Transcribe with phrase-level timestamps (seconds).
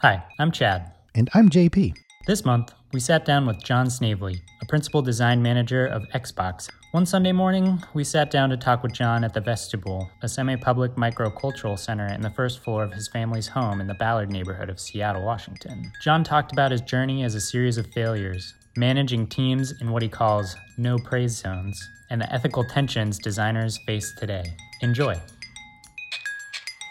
[0.00, 0.92] Hi, I'm Chad.
[1.16, 1.92] And I'm JP.
[2.28, 6.70] This month, we sat down with John Snavely, a principal design manager of Xbox.
[6.92, 10.54] One Sunday morning, we sat down to talk with John at the Vestibule, a semi
[10.54, 14.70] public microcultural center in the first floor of his family's home in the Ballard neighborhood
[14.70, 15.90] of Seattle, Washington.
[16.00, 20.08] John talked about his journey as a series of failures, managing teams in what he
[20.08, 21.76] calls no praise zones,
[22.08, 24.44] and the ethical tensions designers face today.
[24.80, 25.20] Enjoy.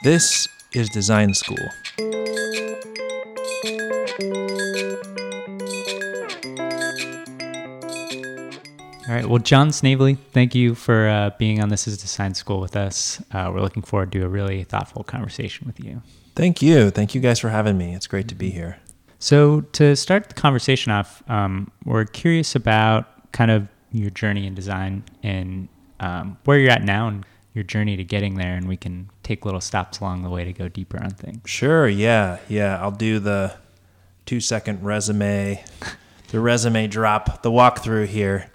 [0.03, 1.69] This is Design School.
[9.07, 9.25] All right.
[9.25, 13.21] Well, John Snavely, thank you for uh, being on This is Design School with us.
[13.33, 16.01] Uh, we're looking forward to a really thoughtful conversation with you.
[16.35, 16.91] Thank you.
[16.91, 17.93] Thank you guys for having me.
[17.93, 18.77] It's great to be here.
[19.19, 24.55] So, to start the conversation off, um, we're curious about kind of your journey in
[24.55, 25.67] design and
[25.99, 27.25] um, where you're at now and
[27.57, 30.53] your journey to getting there, and we can take little stops along the way to
[30.53, 31.41] go deeper on things.
[31.45, 31.87] Sure.
[31.87, 32.37] Yeah.
[32.47, 32.79] Yeah.
[32.81, 33.55] I'll do the
[34.25, 35.63] two second resume,
[36.29, 38.51] the resume drop, the walkthrough here.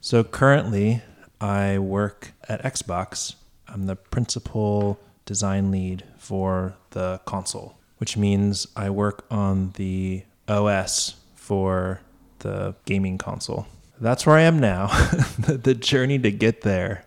[0.00, 1.02] So currently,
[1.40, 3.34] I work at Xbox.
[3.68, 11.16] I'm the principal design lead for the console, which means I work on the OS
[11.34, 12.00] for
[12.38, 13.66] the gaming console.
[14.00, 14.86] That's where I am now.
[15.38, 17.04] the journey to get there.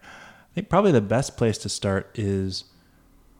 [0.52, 2.66] I think probably the best place to start is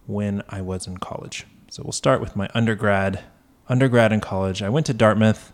[0.06, 1.46] when I was in college.
[1.70, 3.22] So we'll start with my undergrad.
[3.68, 5.52] Undergrad in college, I went to Dartmouth.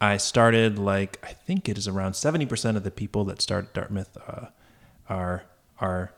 [0.00, 3.66] I started like I think it is around seventy percent of the people that start
[3.66, 4.46] at Dartmouth uh,
[5.08, 5.44] are
[5.78, 6.12] are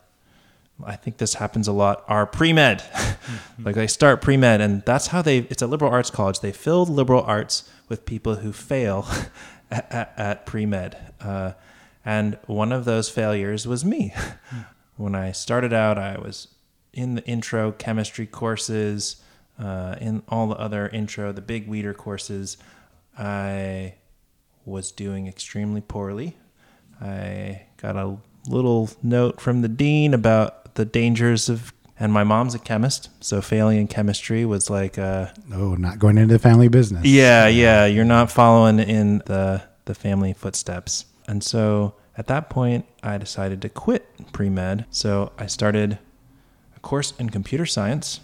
[0.85, 2.83] I think this happens a lot are pre med,
[3.59, 5.39] like they start pre med, and that's how they.
[5.39, 6.39] It's a liberal arts college.
[6.39, 9.07] They fill liberal arts with people who fail
[9.71, 11.53] at, at, at pre med, uh,
[12.05, 14.13] and one of those failures was me.
[14.97, 16.49] when I started out, I was
[16.93, 19.17] in the intro chemistry courses,
[19.59, 22.57] uh, in all the other intro, the big weeder courses.
[23.17, 23.95] I
[24.65, 26.37] was doing extremely poorly.
[27.01, 32.55] I got a little note from the dean about the dangers of, and my mom's
[32.55, 36.67] a chemist, so failing in chemistry was like, uh, oh, not going into the family
[36.67, 37.05] business.
[37.05, 42.85] Yeah, yeah, you're not following in the the family footsteps, and so at that point,
[43.01, 44.85] I decided to quit pre med.
[44.91, 45.97] So I started
[46.75, 48.19] a course in computer science,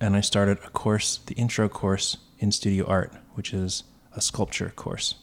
[0.00, 3.84] and I started a course, the intro course in studio art, which is
[4.14, 5.14] a sculpture course.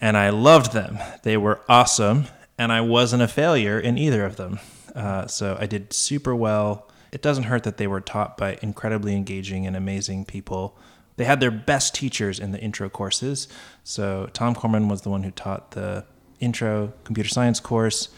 [0.00, 0.98] And I loved them.
[1.22, 2.26] They were awesome,
[2.58, 4.60] and I wasn't a failure in either of them.
[4.94, 6.88] Uh, so I did super well.
[7.12, 10.76] It doesn't hurt that they were taught by incredibly engaging and amazing people.
[11.16, 13.46] They had their best teachers in the intro courses.
[13.84, 16.04] So Tom Cormen was the one who taught the
[16.40, 18.08] intro computer science course,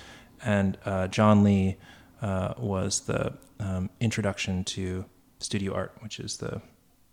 [0.44, 1.76] and uh, John Lee
[2.22, 5.04] uh, was the um, introduction to
[5.38, 6.60] studio art, which is the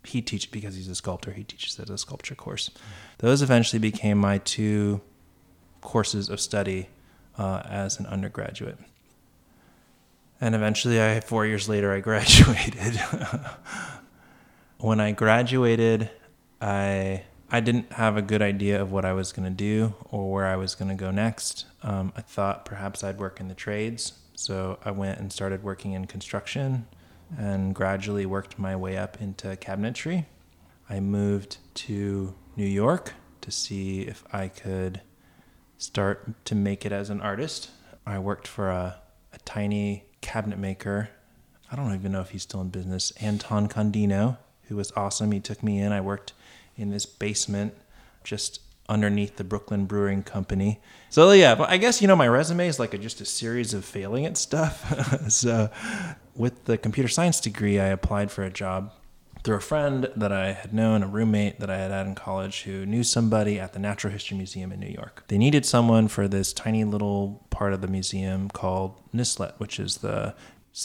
[0.06, 1.32] he teaches because he's a sculptor.
[1.32, 2.70] He teaches at a sculpture course.
[3.20, 5.02] Those eventually became my two
[5.82, 6.90] courses of study
[7.38, 8.78] uh, as an undergraduate.
[10.42, 13.00] And eventually, I four years later, I graduated.
[14.78, 16.10] when I graduated,
[16.62, 20.32] I I didn't have a good idea of what I was going to do or
[20.32, 21.66] where I was going to go next.
[21.84, 25.94] Um, I thought perhaps I'd work in the trades, so I went and started working
[25.94, 26.88] in construction
[27.38, 30.26] and gradually worked my way up into cabinetry.
[30.90, 35.02] I moved to New York to see if I could
[35.78, 37.70] start to make it as an artist.
[38.04, 39.00] I worked for a,
[39.32, 41.10] a tiny cabinet maker.
[41.72, 43.12] I don't even know if he's still in business.
[43.22, 45.32] Anton Condino, who was awesome.
[45.32, 45.92] He took me in.
[45.92, 46.34] I worked
[46.76, 47.76] in this basement
[48.24, 50.80] just underneath the Brooklyn Brewing Company.
[51.10, 53.86] So yeah, I guess you know my resume is like a, just a series of
[53.86, 55.30] failing at stuff.
[55.32, 55.70] so
[56.36, 58.92] with the computer science degree, I applied for a job
[59.44, 62.64] through a friend that I had known, a roommate that I had had in college
[62.64, 65.26] who knew somebody at the Natural History Museum in New York.
[65.28, 69.98] They needed someone for this tiny little part of the museum called NCSLT, which is
[69.98, 70.34] the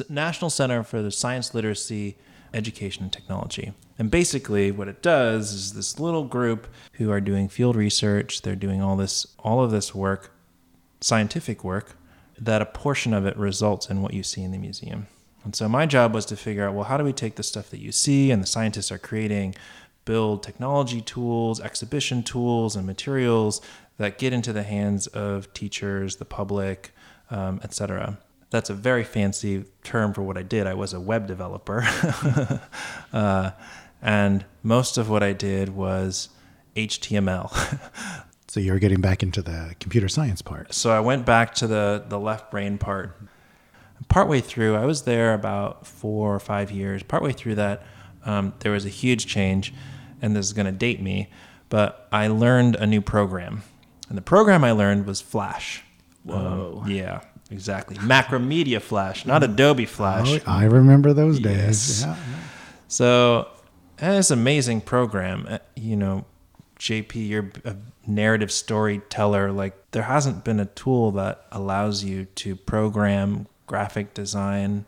[0.09, 2.19] National Center for the Science Literacy
[2.54, 3.72] Education and Technology.
[3.98, 8.56] And basically what it does is this little group who are doing field research, they're
[8.56, 10.33] doing all this all of this work,
[11.00, 11.97] scientific work,
[12.39, 15.09] that a portion of it results in what you see in the museum.
[15.45, 17.71] And so my job was to figure out well, how do we take the stuff
[17.71, 19.54] that you see and the scientists are creating,
[20.04, 23.60] build technology tools, exhibition tools, and materials
[23.98, 26.92] that get into the hands of teachers, the public,
[27.30, 28.18] um, etc.
[28.50, 30.66] That's a very fancy term for what I did.
[30.66, 31.83] I was a web developer.
[33.12, 33.50] uh,
[34.00, 36.30] and most of what I did was
[36.77, 38.24] HTML.
[38.48, 40.72] so you're getting back into the computer science part.
[40.72, 43.21] So I went back to the, the left brain part
[44.06, 47.03] partway through, I was there about four or five years.
[47.03, 47.83] Partway through that,
[48.24, 49.74] um, there was a huge change.
[50.21, 51.30] and this is going to date me,
[51.68, 53.62] but I learned a new program.
[54.09, 55.84] And the program I learned was Flash.
[56.24, 56.80] Whoa.
[56.83, 57.97] Um, yeah, exactly.
[57.97, 60.28] Macromedia Flash, not Adobe Flash.
[60.30, 62.03] Oh, I remember those days.
[62.03, 62.03] Yes.
[62.03, 62.16] Yeah.
[62.89, 63.48] So
[63.98, 65.47] it's an amazing program.
[65.48, 66.24] Uh, You know,
[66.78, 69.53] JP, you're a narrative storyteller.
[69.53, 74.86] Like there hasn't been a tool that allows you to program graphic design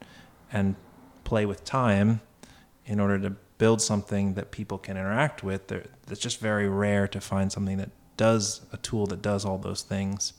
[0.52, 0.74] and
[1.24, 2.20] play with time
[2.86, 5.66] in order to build something that people can interact with.
[5.68, 9.58] There, it's just very rare to find something that does a tool that does all
[9.58, 10.32] those things.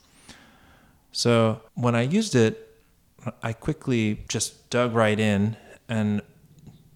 [1.12, 2.68] So when I used it,
[3.44, 6.22] I quickly just dug right in, and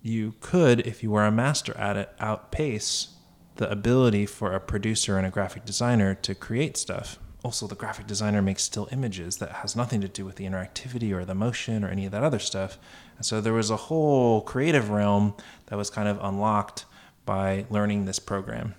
[0.02, 3.10] you could, if you were a master at it, outpace
[3.58, 7.20] the ability for a producer and a graphic designer to create stuff.
[7.44, 11.12] Also, the graphic designer makes still images that has nothing to do with the interactivity
[11.14, 12.80] or the motion or any of that other stuff.
[13.18, 15.36] And so there was a whole creative realm
[15.68, 16.86] that was kind of unlocked
[17.26, 18.74] by learning this program.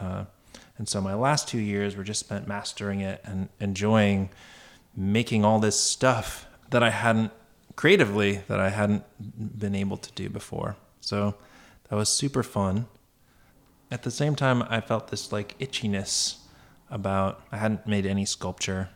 [0.00, 0.26] Uh,
[0.78, 4.30] and so my last two years were just spent mastering it and enjoying
[4.96, 7.32] making all this stuff that I hadn't
[7.76, 9.04] creatively that I hadn't
[9.58, 10.76] been able to do before.
[11.00, 11.34] So
[11.88, 12.86] that was super fun.
[13.90, 16.36] At the same time, I felt this like itchiness
[16.90, 18.90] about I hadn't made any sculpture,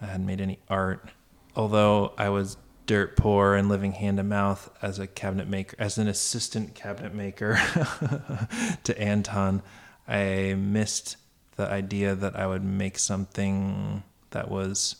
[0.00, 1.10] I hadn't made any art.
[1.54, 5.98] Although I was dirt poor and living hand to mouth as a cabinet maker, as
[5.98, 7.54] an assistant cabinet maker
[8.84, 9.62] to Anton,
[10.06, 11.16] I missed
[11.56, 14.96] the idea that I would make something that was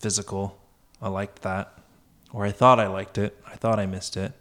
[0.00, 0.58] physical.
[1.00, 1.78] I liked that,
[2.32, 3.38] or I thought I liked it.
[3.46, 4.32] I thought I missed it.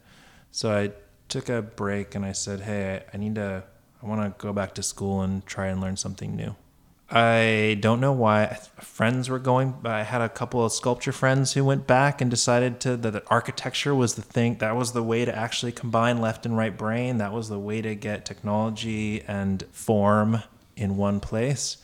[0.51, 0.91] So I
[1.27, 3.63] took a break and I said, "Hey, I, need to.
[4.01, 6.55] I want to go back to school and try and learn something new."
[7.11, 9.75] I don't know why friends were going.
[9.83, 13.95] I had a couple of sculpture friends who went back and decided to that architecture
[13.95, 14.59] was the thing.
[14.59, 17.17] That was the way to actually combine left and right brain.
[17.17, 20.43] That was the way to get technology and form
[20.75, 21.77] in one place.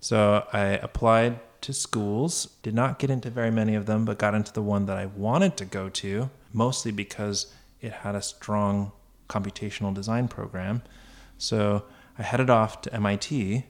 [0.00, 2.56] So I applied to schools.
[2.62, 5.06] Did not get into very many of them, but got into the one that I
[5.06, 8.92] wanted to go to, mostly because it had a strong
[9.28, 10.82] computational design program.
[11.36, 11.84] So
[12.18, 13.64] I headed off to MIT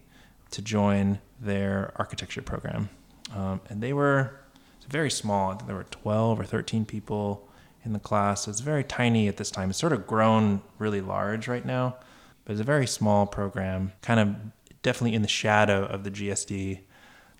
[0.51, 2.89] to join their architecture program.
[3.35, 4.41] Um, and they were
[4.89, 5.51] very small.
[5.51, 7.49] I think there were 12 or 13 people
[7.85, 8.49] in the class.
[8.49, 9.71] It's very tiny at this time.
[9.71, 11.97] It's sort of grown really large right now,
[12.45, 14.37] but it's a very small program, kind of
[14.83, 16.81] definitely in the shadow of the GSD.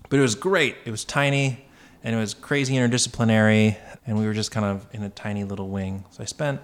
[0.09, 0.77] But it was great.
[0.85, 1.65] It was tiny
[2.05, 5.69] and it was crazy interdisciplinary, and we were just kind of in a tiny little
[5.69, 6.05] wing.
[6.11, 6.61] So I spent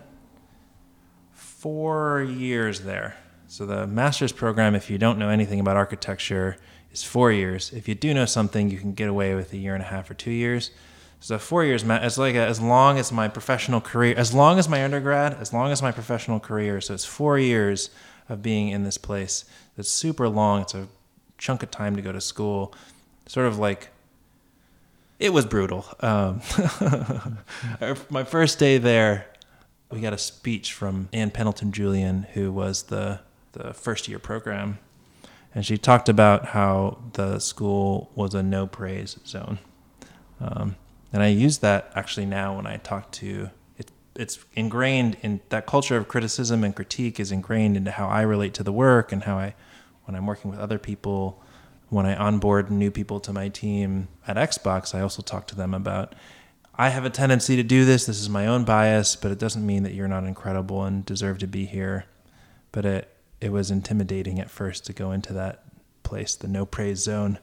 [1.33, 3.17] four years there.
[3.47, 6.57] So the master's program, if you don't know anything about architecture,
[6.93, 7.73] is four years.
[7.73, 10.11] If you do know something, you can get away with a year and a half
[10.11, 10.71] or two years.
[11.21, 14.69] So four years, it's like a, as long as my professional career, as long as
[14.69, 16.81] my undergrad, as long as my professional career.
[16.81, 17.91] So it's four years
[18.29, 19.45] of being in this place.
[19.77, 20.63] It's super long.
[20.63, 20.87] It's a
[21.39, 22.75] chunk of time to go to school.
[23.27, 23.89] Sort of like
[25.19, 25.87] it was brutal.
[26.01, 26.41] Um,
[28.11, 29.27] my first day there,
[29.91, 33.21] we got a speech from Ann Pendleton Jullian, who was the
[33.53, 34.79] the first year program,
[35.55, 39.59] and she talked about how the school was a no praise zone.
[40.41, 40.77] Um,
[41.13, 43.93] and I use that actually now when I talk to it.
[44.17, 48.53] It's ingrained in that culture of criticism and critique is ingrained into how I relate
[48.55, 49.55] to the work and how I,
[50.05, 51.41] when I'm working with other people,
[51.95, 55.73] when I onboard new people to my team at Xbox, I also talk to them
[55.73, 56.13] about
[56.77, 58.07] I have a tendency to do this.
[58.07, 61.39] This is my own bias, but it doesn't mean that you're not incredible and deserve
[61.39, 62.07] to be here.
[62.73, 65.63] But it it was intimidating at first to go into that
[66.03, 67.39] place, the no praise zone.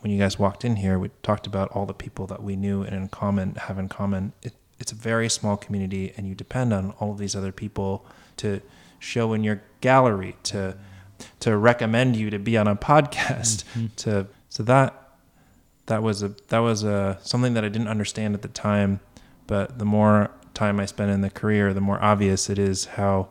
[0.00, 2.82] When you guys walked in here, we talked about all the people that we knew
[2.82, 4.34] and in common have in common.
[4.42, 8.04] It, it's a very small community, and you depend on all of these other people
[8.36, 8.60] to
[8.98, 10.76] show in your gallery, to
[11.40, 13.86] to recommend you to be on a podcast, mm-hmm.
[13.96, 15.08] to so that
[15.86, 19.00] that was a that was a something that I didn't understand at the time,
[19.46, 23.28] but the more time I spend in the career, the more obvious it is how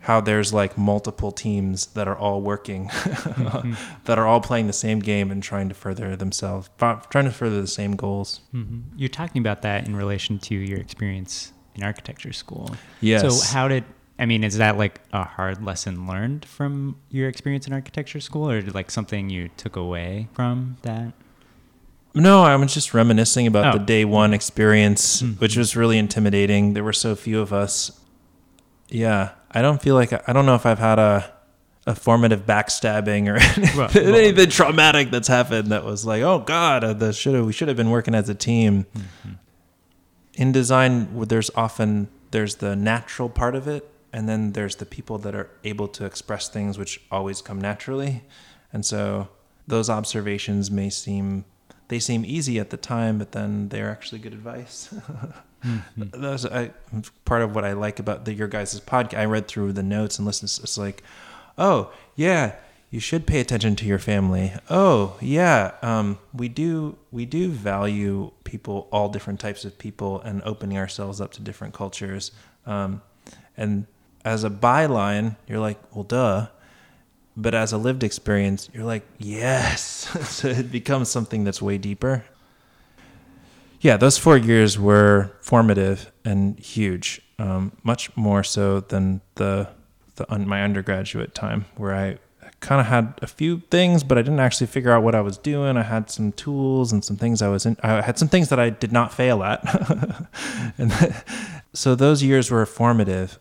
[0.00, 3.74] how there's like multiple teams that are all working, mm-hmm.
[4.04, 7.60] that are all playing the same game and trying to further themselves, trying to further
[7.60, 8.40] the same goals.
[8.54, 8.96] Mm-hmm.
[8.96, 12.76] You're talking about that in relation to your experience in architecture school.
[13.00, 13.22] Yes.
[13.22, 13.84] So how did
[14.18, 18.50] I mean, is that like a hard lesson learned from your experience in architecture school,
[18.50, 21.12] or like something you took away from that?
[22.14, 23.78] No, I was just reminiscing about oh.
[23.78, 25.34] the day one experience, mm-hmm.
[25.34, 26.74] which was really intimidating.
[26.74, 27.92] There were so few of us.
[28.88, 31.32] Yeah, I don't feel like I don't know if I've had a
[31.88, 36.40] a formative backstabbing or anything, well, well, anything traumatic that's happened that was like, oh
[36.40, 38.84] God, the should we should have been working as a team.
[38.96, 39.32] Mm-hmm.
[40.34, 45.18] In design, there's often there's the natural part of it, and then there's the people
[45.18, 48.24] that are able to express things which always come naturally.
[48.72, 49.28] And so
[49.66, 51.44] those observations may seem
[51.88, 54.92] they seem easy at the time, but then they're actually good advice.
[55.64, 56.02] mm-hmm.
[56.12, 56.70] That's I,
[57.24, 59.18] part of what I like about the, your guys' podcast.
[59.18, 60.50] I read through the notes and listened.
[60.62, 61.02] It's like,
[61.56, 62.56] oh yeah,
[62.90, 64.52] you should pay attention to your family.
[64.68, 70.42] Oh yeah, um, we do we do value people, all different types of people, and
[70.42, 72.32] opening ourselves up to different cultures.
[72.66, 73.02] Um,
[73.56, 73.86] and
[74.24, 76.48] as a byline, you're like, well, duh.
[77.36, 79.80] But as a lived experience, you're like, yes.
[80.28, 82.24] so it becomes something that's way deeper.
[83.80, 89.68] Yeah, those four years were formative and huge, um, much more so than the,
[90.16, 92.18] the my undergraduate time, where I
[92.60, 95.38] kind of had a few things, but I didn't actually figure out what I was
[95.38, 95.76] doing.
[95.76, 97.76] I had some tools and some things I was in.
[97.82, 99.62] I had some things that I did not fail at,
[100.78, 100.92] and
[101.72, 103.38] so those years were formative.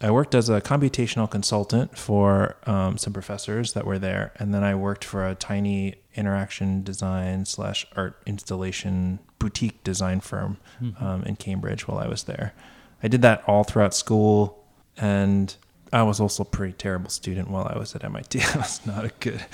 [0.00, 4.62] I worked as a computational consultant for um, some professors that were there, and then
[4.62, 11.02] I worked for a tiny interaction design slash art installation boutique design firm mm-hmm.
[11.02, 12.52] um, in Cambridge while I was there.
[13.02, 14.64] I did that all throughout school,
[14.98, 15.54] and
[15.92, 18.40] I was also a pretty terrible student while I was at MIT.
[18.54, 19.44] I was not a good,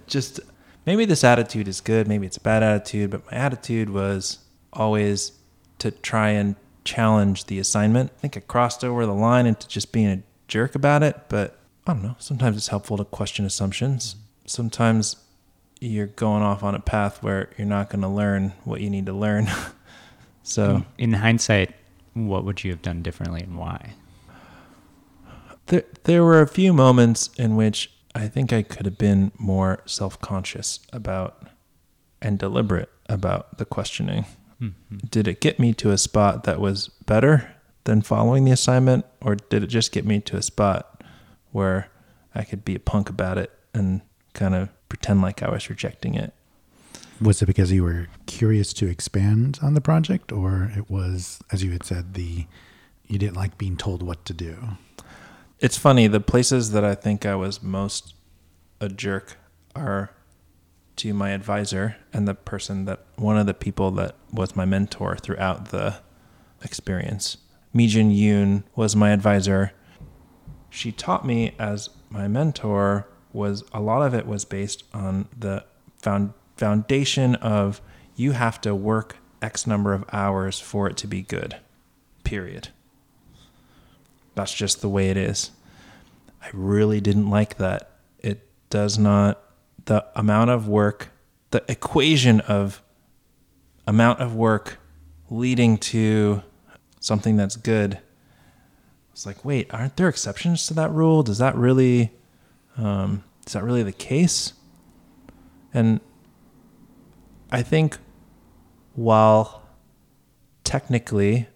[0.06, 0.38] just
[0.84, 4.38] maybe this attitude is good, maybe it's a bad attitude, but my attitude was
[4.72, 5.32] always
[5.78, 6.54] to try and
[6.86, 8.12] challenge the assignment.
[8.16, 11.58] I think I crossed over the line into just being a jerk about it, but
[11.86, 12.16] I don't know.
[12.18, 14.16] Sometimes it's helpful to question assumptions.
[14.46, 15.16] Sometimes
[15.80, 19.06] you're going off on a path where you're not going to learn what you need
[19.06, 19.48] to learn.
[20.42, 21.74] so, in hindsight,
[22.14, 23.94] what would you have done differently and why?
[25.66, 29.82] There, there were a few moments in which I think I could have been more
[29.84, 31.46] self conscious about
[32.22, 34.24] and deliberate about the questioning.
[34.60, 34.98] Mm-hmm.
[35.10, 39.36] Did it get me to a spot that was better than following the assignment, or
[39.36, 41.04] did it just get me to a spot
[41.52, 41.88] where
[42.34, 44.00] I could be a punk about it and
[44.34, 46.32] kind of pretend like I was rejecting it?
[47.20, 51.62] Was it because you were curious to expand on the project, or it was, as
[51.62, 52.46] you had said, the
[53.06, 54.56] you didn't like being told what to do?
[55.60, 56.06] It's funny.
[56.08, 58.14] The places that I think I was most
[58.80, 59.38] a jerk
[59.74, 60.10] are
[60.96, 65.16] to my advisor and the person that one of the people that was my mentor
[65.16, 65.96] throughout the
[66.62, 67.36] experience.
[67.74, 69.72] Meejin Yoon was my advisor.
[70.70, 75.64] She taught me as my mentor was a lot of it was based on the
[75.98, 77.80] found, foundation of
[78.14, 81.56] you have to work X number of hours for it to be good.
[82.24, 82.68] Period.
[84.34, 85.50] That's just the way it is.
[86.42, 87.90] I really didn't like that.
[88.18, 89.42] It does not
[89.86, 91.08] the amount of work,
[91.50, 92.82] the equation of
[93.86, 94.78] amount of work
[95.30, 96.42] leading to
[97.00, 97.98] something that's good.
[99.12, 101.22] It's like, wait, aren't there exceptions to that rule?
[101.22, 102.12] Does that really,
[102.76, 104.52] um, is that really the case?
[105.72, 106.00] And
[107.50, 107.96] I think
[108.94, 109.62] while
[110.64, 111.48] technically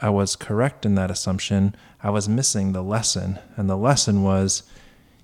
[0.00, 3.38] I was correct in that assumption, I was missing the lesson.
[3.56, 4.64] And the lesson was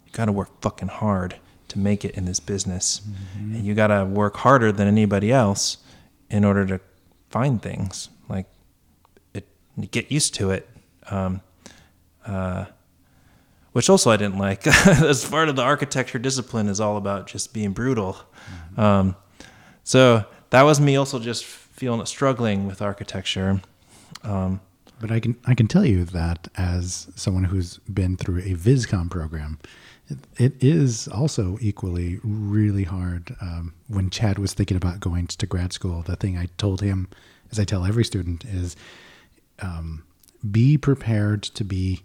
[0.06, 1.36] you got to work fucking hard
[1.72, 3.00] to make it in this business.
[3.00, 3.54] Mm-hmm.
[3.56, 5.78] And you got to work harder than anybody else
[6.30, 6.80] in order to
[7.30, 8.10] find things.
[8.28, 8.46] Like
[9.34, 9.46] it,
[9.90, 10.68] get used to it.
[11.10, 11.40] Um,
[12.26, 12.66] uh,
[13.72, 14.66] which also I didn't like.
[14.86, 18.18] As part of the architecture discipline is all about just being brutal.
[18.74, 18.80] Mm-hmm.
[18.80, 19.16] Um,
[19.82, 23.62] so that was me also just feeling struggling with architecture.
[24.22, 24.60] Um,
[25.02, 29.10] but I can I can tell you that as someone who's been through a VisCom
[29.10, 29.58] program,
[30.38, 33.36] it is also equally really hard.
[33.40, 37.08] Um, when Chad was thinking about going to grad school, the thing I told him,
[37.50, 38.76] as I tell every student, is
[39.60, 40.04] um,
[40.48, 42.02] be prepared to be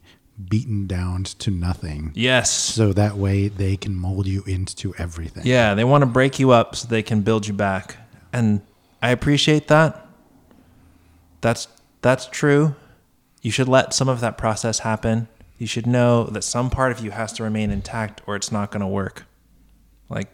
[0.50, 2.12] beaten down to nothing.
[2.16, 2.52] Yes.
[2.52, 5.46] So that way they can mold you into everything.
[5.46, 7.98] Yeah, they want to break you up so they can build you back.
[8.34, 8.62] And
[9.04, 10.08] I appreciate that.
[11.42, 11.68] That's
[12.02, 12.76] that's true.
[13.42, 15.28] You should let some of that process happen
[15.58, 18.72] you should know that some part of you has to remain intact or it's not
[18.72, 19.26] going to work.
[20.08, 20.30] Like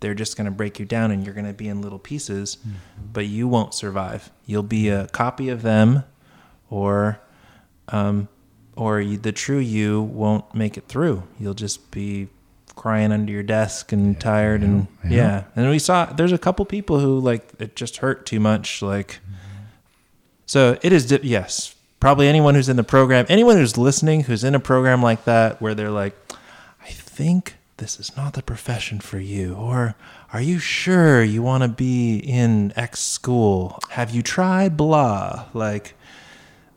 [0.00, 2.56] they're just going to break you down and you're going to be in little pieces,
[2.56, 2.76] mm-hmm.
[3.12, 4.30] but you won't survive.
[4.44, 6.04] You'll be a copy of them
[6.68, 7.20] or
[7.88, 8.28] um,
[8.76, 11.22] or you, the true you won't make it through.
[11.38, 12.28] You'll just be
[12.74, 15.10] crying under your desk and yeah, tired yeah, and yeah.
[15.10, 15.44] yeah.
[15.56, 19.12] And we saw there's a couple people who like it just hurt too much like
[19.12, 19.64] mm-hmm.
[20.44, 24.54] so it is yes, probably anyone who's in the program, anyone who's listening who's in
[24.54, 26.14] a program like that where they're like,
[26.82, 29.94] I think this is not the profession for you, or
[30.32, 33.78] are you sure you want to be in X school?
[33.90, 35.46] Have you tried blah?
[35.52, 35.94] Like,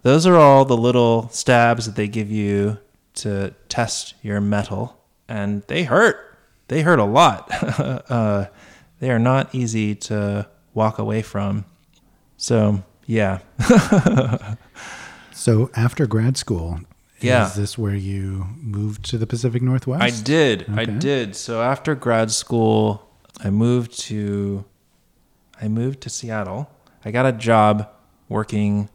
[0.01, 2.77] those are all the little stabs that they give you
[3.15, 4.97] to test your mettle,
[5.27, 6.38] and they hurt.
[6.67, 7.49] They hurt a lot.
[8.09, 8.45] uh,
[8.99, 11.65] they are not easy to walk away from.
[12.38, 13.39] So, yeah.
[15.39, 16.81] So after grad school,
[17.22, 17.48] Yeah.
[17.48, 20.03] is this where you moved to the Pacific Northwest?
[20.03, 20.65] I did.
[20.75, 21.34] I did.
[21.34, 23.10] So after grad school,
[23.41, 24.65] I moved to
[25.62, 26.69] I moved to Seattle.
[27.05, 27.88] I got a job
[28.27, 28.89] working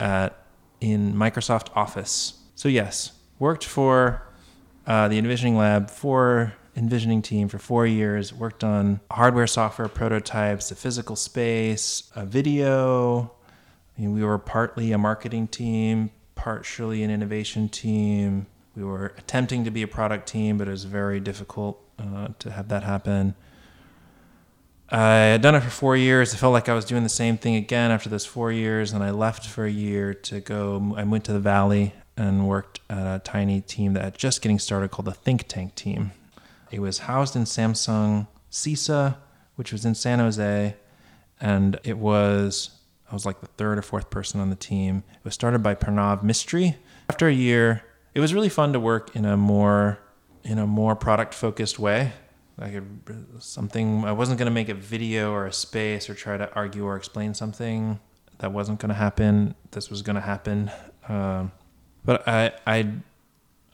[0.00, 0.34] at
[0.80, 2.34] in Microsoft Office.
[2.54, 4.22] So yes, worked for
[4.86, 8.32] uh, the envisioning lab for envisioning team for four years.
[8.32, 13.32] Worked on hardware, software prototypes, the physical space, a video.
[13.98, 18.46] Mean, we were partly a marketing team, partially an innovation team.
[18.76, 22.52] We were attempting to be a product team, but it was very difficult uh, to
[22.52, 23.34] have that happen.
[24.88, 26.32] I had done it for four years.
[26.32, 29.02] I felt like I was doing the same thing again after those four years, and
[29.02, 30.94] I left for a year to go.
[30.96, 34.60] I went to the Valley and worked at a tiny team that had just getting
[34.60, 36.12] started called the Think Tank team.
[36.70, 39.18] It was housed in Samsung SISA,
[39.56, 40.76] which was in San Jose,
[41.40, 42.77] and it was
[43.10, 45.02] I was like the third or fourth person on the team.
[45.14, 46.76] It was started by Pranav Mistry.
[47.08, 47.82] After a year,
[48.14, 49.98] it was really fun to work in a more
[50.44, 52.12] in a more product focused way.
[52.58, 52.82] Like a,
[53.38, 56.84] something I wasn't going to make a video or a space or try to argue
[56.84, 58.00] or explain something
[58.38, 59.54] that wasn't going to happen.
[59.70, 60.70] This was going to happen.
[61.08, 61.52] Um,
[62.04, 62.92] but I I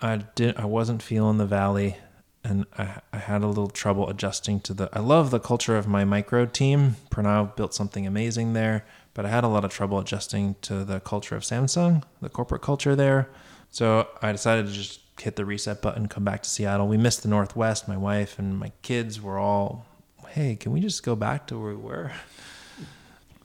[0.00, 1.96] I did I wasn't feeling the valley
[2.44, 5.88] and I, I had a little trouble adjusting to the I love the culture of
[5.88, 6.96] my micro team.
[7.10, 8.84] Pranav built something amazing there,
[9.14, 12.62] but I had a lot of trouble adjusting to the culture of Samsung, the corporate
[12.62, 13.30] culture there.
[13.70, 16.88] So I decided to just hit the reset button, come back to Seattle.
[16.88, 17.88] We missed the Northwest.
[17.88, 19.86] My wife and my kids were all,
[20.28, 22.12] hey, can we just go back to where we were?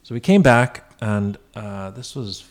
[0.04, 2.42] So we came back, and uh, this was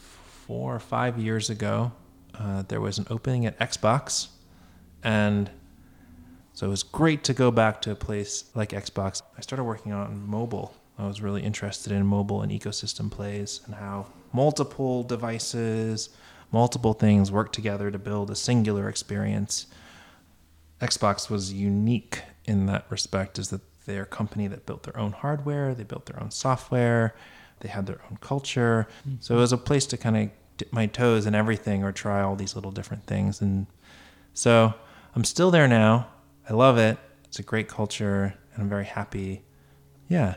[0.46, 1.90] four or five years ago.
[2.32, 4.28] Uh, there was an opening at Xbox,
[5.02, 5.50] and
[6.52, 9.22] so it was great to go back to a place like Xbox.
[9.36, 10.72] I started working on mobile.
[10.98, 16.10] I was really interested in mobile and ecosystem plays and how multiple devices,
[16.50, 19.66] multiple things work together to build a singular experience.
[20.80, 25.12] Xbox was unique in that respect, is that they're a company that built their own
[25.12, 27.14] hardware, they built their own software,
[27.60, 28.88] they had their own culture.
[29.00, 29.16] Mm-hmm.
[29.20, 32.20] So it was a place to kind of dip my toes in everything or try
[32.22, 33.40] all these little different things.
[33.40, 33.66] And
[34.34, 34.74] so
[35.14, 36.08] I'm still there now.
[36.48, 36.98] I love it.
[37.24, 39.42] It's a great culture, and I'm very happy.
[40.08, 40.36] Yeah.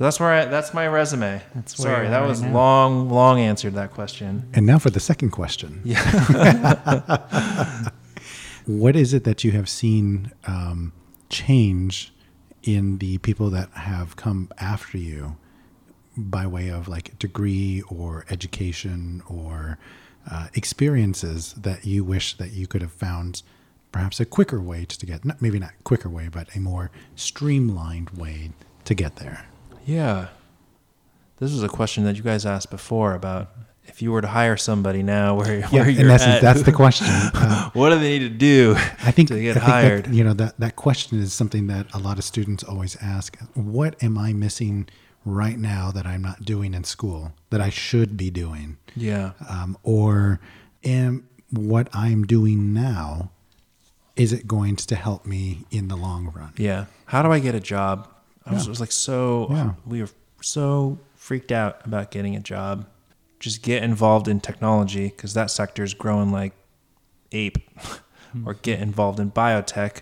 [0.00, 1.42] So that's where I, that's my resume.
[1.54, 2.56] That's Sorry, that at was right now.
[2.56, 4.48] long, long answer to that question.
[4.54, 5.82] And now for the second question.
[5.84, 7.20] Yeah.
[8.66, 10.92] What is it that you have seen um,
[11.28, 12.14] change
[12.62, 15.36] in the people that have come after you
[16.16, 19.78] by way of like degree or education or
[20.30, 23.42] uh, experiences that you wish that you could have found
[23.92, 28.10] perhaps a quicker way to get, not, maybe not quicker way, but a more streamlined
[28.10, 28.50] way
[28.84, 29.46] to get there?
[29.86, 30.28] Yeah.
[31.38, 33.50] This was a question that you guys asked before about
[33.86, 36.72] if you were to hire somebody now, where, where you're in essence, at, that's the
[36.72, 37.06] question.
[37.34, 40.04] Uh, what do they need to do I think to get I think hired?
[40.04, 43.38] That, you know that that question is something that a lot of students always ask.
[43.54, 44.88] What am I missing
[45.24, 48.76] right now that I'm not doing in school that I should be doing?
[48.94, 49.32] yeah.
[49.48, 50.40] Um, or
[50.84, 53.30] am what I'm doing now
[54.16, 56.52] is it going to help me in the long run?
[56.56, 56.86] Yeah.
[57.06, 58.08] How do I get a job?
[58.50, 58.70] I was, Yeah.
[58.70, 59.72] was like so Yeah.
[59.86, 60.08] we were
[60.42, 62.86] so freaked out about getting a job.
[63.38, 66.52] Just get involved in technology because that sector is growing like
[67.32, 67.58] ape,
[68.44, 70.00] or get involved in biotech,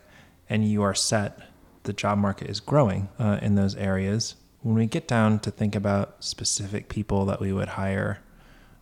[0.49, 1.39] and you are set.
[1.85, 4.35] The job market is growing uh, in those areas.
[4.63, 8.19] When we get down to think about specific people that we would hire,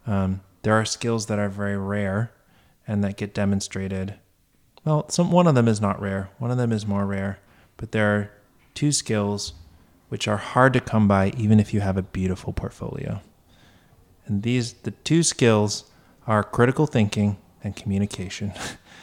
[0.06, 2.32] um, there are skills that are very rare
[2.88, 4.14] and that get demonstrated
[4.84, 6.30] well, some one of them is not rare.
[6.38, 7.40] One of them is more rare,
[7.76, 8.30] but there are
[8.76, 9.54] two skills
[10.08, 13.20] which are hard to come by even if you have a beautiful portfolio.
[14.26, 15.90] And these the two skills
[16.26, 18.52] are critical thinking and communication.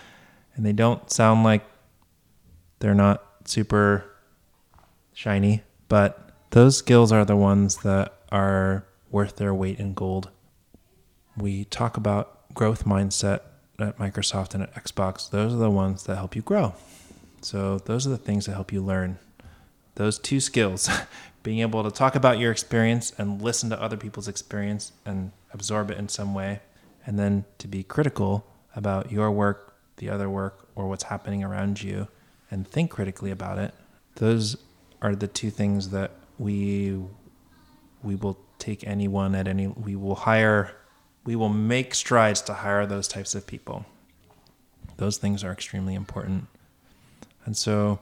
[0.55, 1.65] and they don't sound like
[2.79, 4.05] they're not super
[5.13, 10.29] shiny, but those skills are the ones that are worth their weight in gold.
[11.37, 13.41] We talk about growth mindset
[13.79, 15.29] at Microsoft and at Xbox.
[15.29, 16.75] Those are the ones that help you grow.
[17.41, 19.17] So those are the things that help you learn.
[19.95, 20.89] Those two skills,
[21.43, 25.91] being able to talk about your experience and listen to other people's experience and absorb
[25.91, 26.61] it in some way,
[27.05, 31.81] and then to be critical about your work, the other work, or what's happening around
[31.81, 32.07] you,
[32.49, 33.73] and think critically about it.
[34.15, 34.57] Those
[35.01, 36.99] are the two things that we
[38.01, 40.75] we will take anyone at any we will hire
[41.25, 43.85] we will make strides to hire those types of people.
[44.97, 46.47] Those things are extremely important.
[47.45, 47.99] And so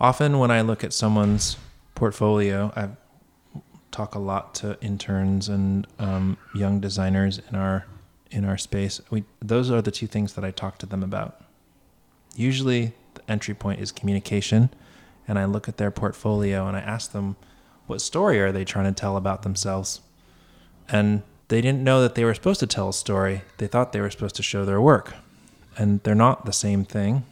[0.00, 1.56] often when I look at someone's
[1.94, 2.88] portfolio, I
[3.90, 7.86] talk a lot to interns and um, young designers in our
[8.30, 9.00] in our space.
[9.10, 11.42] We those are the two things that I talk to them about.
[12.34, 14.70] Usually, the entry point is communication,
[15.26, 17.36] and I look at their portfolio and I ask them,
[17.86, 20.00] what story are they trying to tell about themselves?
[20.88, 23.42] And they didn't know that they were supposed to tell a story.
[23.58, 25.14] They thought they were supposed to show their work,
[25.76, 27.24] and they're not the same thing.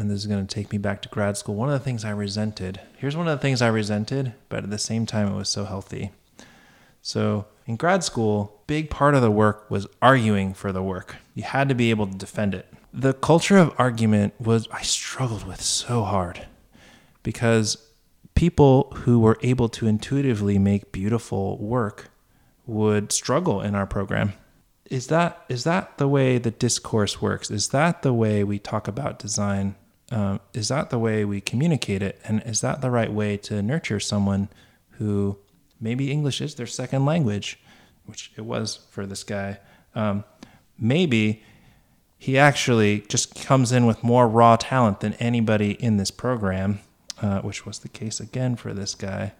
[0.00, 1.54] And this is going to take me back to grad school.
[1.54, 2.80] One of the things I resented.
[2.96, 5.66] Here's one of the things I resented, but at the same time, it was so
[5.66, 6.10] healthy.
[7.02, 11.16] So in grad school, big part of the work was arguing for the work.
[11.34, 12.72] You had to be able to defend it.
[12.92, 16.46] The culture of argument was I struggled with so hard
[17.22, 17.76] because
[18.34, 22.10] people who were able to intuitively make beautiful work
[22.66, 24.32] would struggle in our program.
[24.86, 27.50] Is that is that the way the discourse works?
[27.50, 29.76] Is that the way we talk about design?
[30.10, 32.20] Um, is that the way we communicate it?
[32.24, 34.48] And is that the right way to nurture someone
[34.92, 35.38] who
[35.80, 37.58] maybe English is their second language,
[38.06, 39.58] which it was for this guy?
[39.94, 40.24] Um,
[40.78, 41.42] maybe
[42.18, 46.80] he actually just comes in with more raw talent than anybody in this program,
[47.22, 49.32] uh, which was the case again for this guy.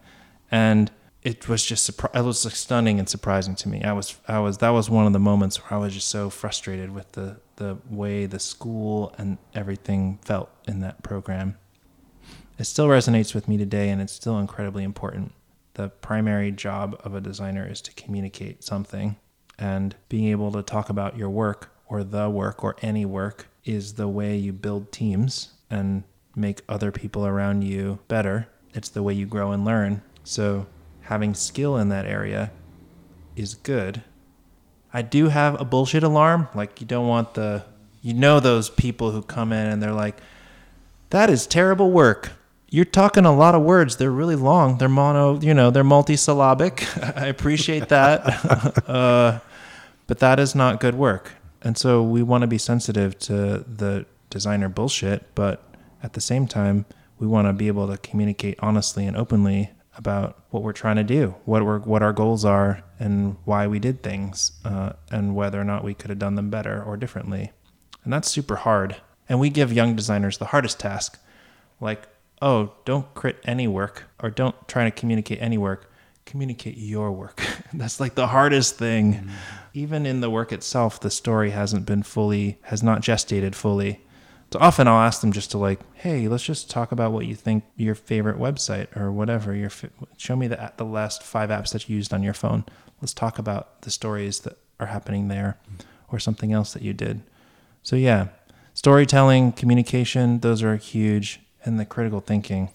[0.49, 0.89] And
[1.23, 3.83] it was just surpri- it was like stunning and surprising to me.
[3.83, 6.29] I was I was that was one of the moments where I was just so
[6.29, 11.57] frustrated with the the way the school and everything felt in that program.
[12.57, 15.33] It still resonates with me today and it's still incredibly important.
[15.75, 19.15] The primary job of a designer is to communicate something
[19.57, 23.93] and being able to talk about your work or the work or any work is
[23.93, 26.03] the way you build teams and
[26.35, 28.47] make other people around you better.
[28.73, 30.01] It's the way you grow and learn.
[30.23, 30.65] So
[31.11, 32.49] having skill in that area
[33.35, 34.01] is good.
[34.93, 36.47] I do have a bullshit alarm.
[36.55, 37.65] Like, you don't want the,
[38.01, 40.15] you know, those people who come in and they're like,
[41.09, 42.31] that is terrible work.
[42.69, 43.97] You're talking a lot of words.
[43.97, 44.77] They're really long.
[44.77, 47.17] They're mono, you know, they're multisyllabic.
[47.21, 48.85] I appreciate that.
[48.87, 49.39] uh,
[50.07, 51.33] but that is not good work.
[51.61, 55.61] And so we want to be sensitive to the designer bullshit, but
[56.01, 56.85] at the same time,
[57.19, 59.71] we want to be able to communicate honestly and openly
[60.01, 63.77] about what we're trying to do, what we're, what our goals are, and why we
[63.77, 67.51] did things, uh, and whether or not we could have done them better or differently.
[68.03, 68.95] And that's super hard.
[69.29, 71.19] And we give young designers the hardest task,
[71.79, 72.07] like,
[72.41, 75.91] oh, don't crit any work or don't try to communicate any work.
[76.25, 77.43] Communicate your work.
[77.73, 79.13] that's like the hardest thing.
[79.13, 79.29] Mm-hmm.
[79.73, 84.01] Even in the work itself, the story hasn't been fully, has not gestated fully.
[84.51, 87.35] So often I'll ask them just to like, hey, let's just talk about what you
[87.35, 89.55] think your favorite website or whatever.
[89.55, 89.71] Your
[90.17, 92.65] show me the the last five apps that you used on your phone.
[93.01, 95.57] Let's talk about the stories that are happening there,
[96.09, 97.21] or something else that you did.
[97.81, 98.27] So yeah,
[98.73, 102.69] storytelling, communication, those are huge, and the critical thinking,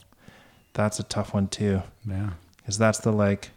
[0.73, 1.83] that's a tough one too.
[2.09, 3.51] Yeah, because that's the like.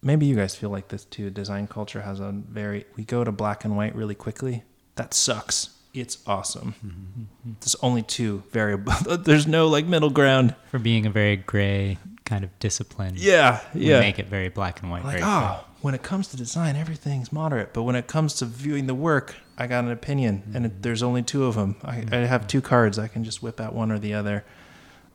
[0.00, 1.28] Maybe you guys feel like this too.
[1.28, 4.62] Design culture has a very we go to black and white really quickly.
[4.94, 6.74] That sucks it's awesome.
[6.84, 7.52] Mm-hmm.
[7.60, 9.00] There's only two variables.
[9.24, 13.14] There's no like middle ground for being a very gray kind of discipline.
[13.16, 14.00] Yeah, yeah.
[14.00, 15.04] Make it very black and white.
[15.04, 18.86] Like, oh, when it comes to design, everything's moderate, but when it comes to viewing
[18.86, 20.56] the work, I got an opinion, mm-hmm.
[20.56, 21.76] and it, there's only two of them.
[21.82, 22.98] I, I have two cards.
[22.98, 24.44] I can just whip out one or the other.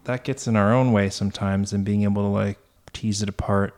[0.06, 2.58] That gets in our own way sometimes, and being able to like
[2.92, 3.76] tease it apart.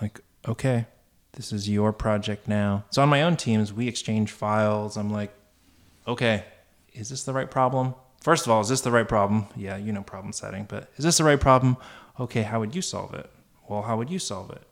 [0.00, 0.86] Like, okay,
[1.32, 2.84] this is your project now.
[2.90, 4.96] So on my own teams, we exchange files.
[4.96, 5.32] I'm like,
[6.06, 6.44] okay,
[6.92, 7.94] is this the right problem?
[8.20, 9.46] First of all, is this the right problem?
[9.56, 11.76] Yeah, you know problem setting, but is this the right problem?
[12.20, 13.30] Okay, how would you solve it?
[13.68, 14.62] Well, how would you solve it?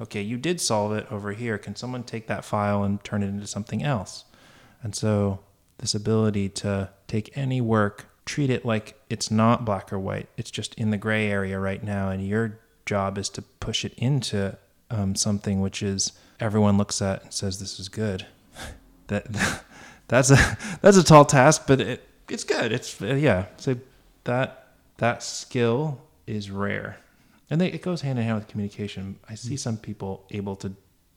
[0.00, 1.56] Okay, you did solve it over here.
[1.56, 4.24] Can someone take that file and turn it into something else?
[4.82, 5.40] And so,
[5.78, 10.50] this ability to take any work, treat it like it's not black or white, it's
[10.50, 14.58] just in the gray area right now, and your job is to push it into
[14.90, 18.26] um, something which is everyone looks at and says this is good.
[19.06, 19.32] that
[20.08, 22.72] that's a that's a tall task, but it it's good.
[22.72, 23.46] It's yeah.
[23.56, 23.76] So
[24.24, 26.98] that that skill is rare,
[27.50, 29.18] and they, it goes hand in hand with communication.
[29.28, 30.72] I see some people able to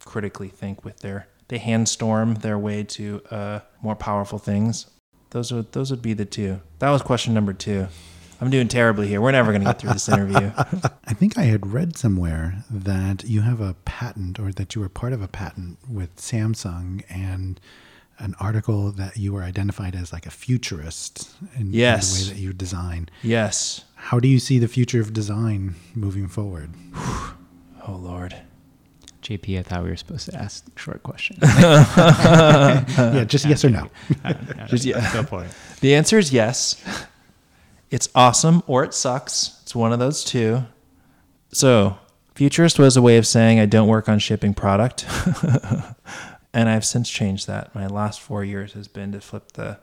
[0.05, 4.87] critically think with their they hand storm their way to uh, more powerful things.
[5.31, 6.61] Those are those would be the two.
[6.79, 7.87] That was question number two.
[8.39, 9.19] I'm doing terribly here.
[9.19, 10.51] We're never going to get through this interview.
[10.57, 14.89] I think I had read somewhere that you have a patent or that you were
[14.89, 17.59] part of a patent with Samsung and
[18.19, 22.11] an article that you were identified as like a futurist in, yes.
[22.11, 23.09] in the way that you design.
[23.21, 23.85] Yes.
[23.95, 26.71] How do you see the future of design moving forward?
[26.95, 27.35] oh
[27.87, 28.35] Lord.
[29.21, 31.39] JP, I thought we were supposed to ask short questions.
[31.41, 33.89] yeah, just yes or no.
[34.67, 35.11] Just yeah.
[35.13, 35.51] Go for it.
[35.81, 36.81] The answer is yes.
[37.89, 39.59] It's awesome or it sucks.
[39.63, 40.63] It's one of those two.
[41.51, 41.97] So,
[42.35, 45.05] futurist was a way of saying I don't work on shipping product.
[46.53, 47.73] And I've since changed that.
[47.75, 49.79] My last four years has been to flip the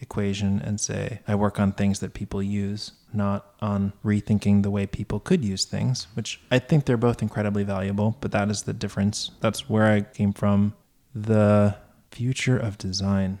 [0.00, 4.86] equation and say I work on things that people use, not on rethinking the way
[4.86, 8.72] people could use things, which I think they're both incredibly valuable, but that is the
[8.72, 9.30] difference.
[9.40, 10.74] That's where I came from.
[11.14, 11.76] The
[12.10, 13.40] future of design.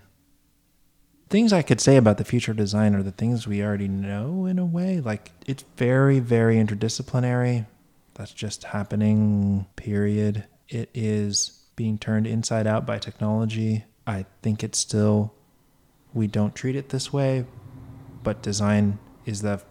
[1.28, 4.46] Things I could say about the future of design are the things we already know
[4.46, 5.00] in a way.
[5.00, 7.66] Like it's very, very interdisciplinary.
[8.14, 10.44] That's just happening, period.
[10.68, 13.84] It is being turned inside out by technology.
[14.06, 15.34] I think it's still
[16.14, 17.44] we don't treat it this way,
[18.22, 19.62] but design is the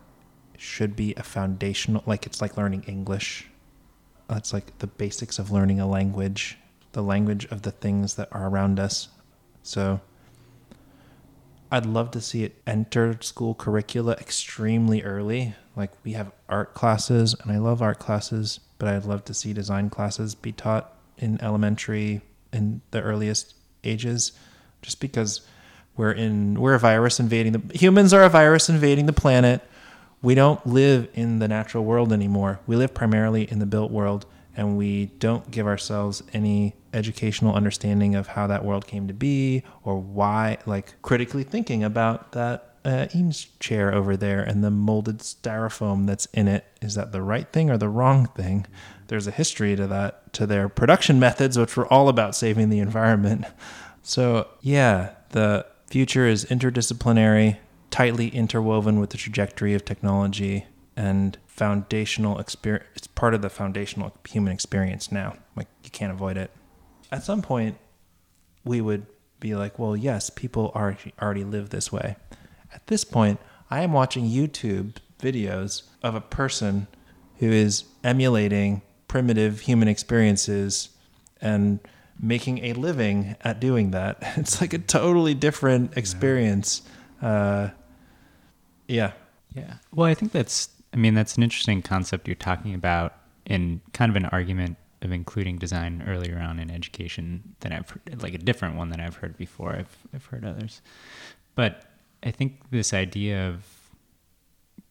[0.58, 3.50] should be a foundational like it's like learning English.
[4.30, 6.58] It's like the basics of learning a language,
[6.94, 9.10] the language of the things that are around us.
[9.63, 10.00] So
[11.72, 15.56] I'd love to see it enter school curricula extremely early.
[15.76, 19.52] Like we have art classes and I love art classes, but I'd love to see
[19.52, 24.32] design classes be taught in elementary in the earliest ages
[24.82, 25.41] just because
[25.97, 29.62] we're in we're a virus invading the humans are a virus invading the planet.
[30.21, 32.60] We don't live in the natural world anymore.
[32.65, 34.25] We live primarily in the built world
[34.58, 39.63] and we don't give ourselves any educational understanding of how that world came to be
[39.84, 45.19] or why like critically thinking about that uh, Eames chair over there and the molded
[45.19, 48.65] styrofoam that's in it is that the right thing or the wrong thing
[49.08, 52.80] there's a history to that to their production methods which were all about saving the
[52.80, 53.46] environment.
[54.08, 57.58] So yeah the future is interdisciplinary
[57.89, 64.15] tightly interwoven with the trajectory of technology and foundational experience it's part of the foundational
[64.30, 65.38] human experience now.
[65.56, 66.52] Like you can't avoid it.
[67.12, 67.80] At some point
[68.63, 69.08] we would
[69.39, 72.15] be like well yes people are already live this way.
[72.72, 73.39] At this point
[73.72, 76.88] i am watching youtube videos of a person
[77.38, 78.82] who is emulating
[79.15, 80.89] primitive human experiences
[81.41, 81.80] and
[82.19, 86.82] making a living at doing that it's like a totally different experience
[87.21, 87.69] uh,
[88.88, 89.12] yeah
[89.56, 89.75] Yeah.
[89.93, 94.10] Well, I think that's, I mean, that's an interesting concept you're talking about in kind
[94.10, 98.38] of an argument of including design earlier on in education than I've heard, like a
[98.38, 99.73] different one that I've heard before.
[99.73, 100.82] I've, I've heard others.
[101.56, 101.84] But
[102.23, 103.63] I think this idea of,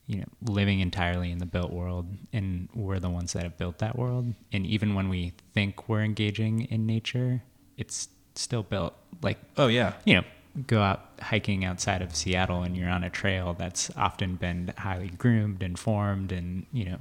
[0.06, 3.78] you know, living entirely in the built world and we're the ones that have built
[3.78, 4.34] that world.
[4.52, 7.42] And even when we think we're engaging in nature,
[7.76, 10.24] it's still built like oh yeah you know,
[10.66, 15.08] go out hiking outside of Seattle and you're on a trail that's often been highly
[15.08, 16.98] groomed and formed and, you know,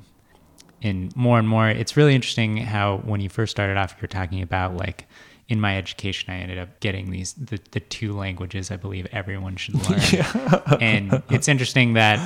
[0.82, 4.42] and more and more, it's really interesting how when you first started off, you're talking
[4.42, 5.08] about like
[5.48, 9.56] in my education, I ended up getting these, the, the two languages I believe everyone
[9.56, 10.62] should learn.
[10.82, 12.20] And it's interesting that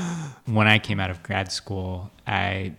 [0.48, 2.74] when I came out of grad school, I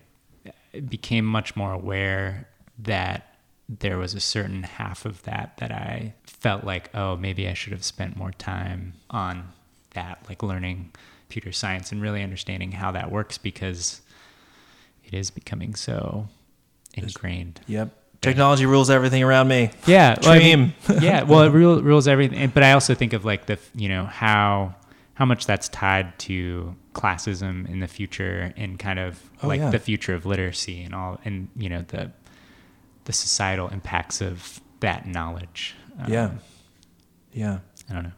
[0.89, 2.49] became much more aware
[2.81, 3.35] that
[3.69, 7.73] there was a certain half of that that I felt like, oh, maybe I should
[7.73, 9.53] have spent more time on
[9.95, 10.93] that, like learning
[11.27, 14.01] computer science and really understanding how that works because
[15.05, 16.27] it is becoming so
[16.95, 17.61] ingrained.
[17.67, 22.09] yep technology rules everything around me Yeah, well, I mean, yeah, well, it rule, rules
[22.09, 22.51] everything.
[22.51, 24.75] But I also think of like the, you know, how
[25.19, 29.71] how much that's tied to classism in the future and kind of Oh, like yeah.
[29.71, 32.13] the future of literacy and all, and you know the
[33.05, 35.75] the societal impacts of that knowledge.
[36.01, 36.31] Um, yeah
[37.33, 37.59] yeah
[37.91, 38.13] I don't know.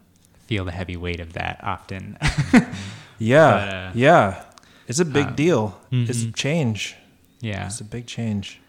[0.46, 2.18] Feel the heavy weight of that often.
[3.18, 4.44] yeah But, uh, yeah
[4.86, 6.34] it's a big um, deal it's mhm.
[6.34, 6.96] change
[7.40, 7.66] yeah.
[7.66, 8.60] It's a big change.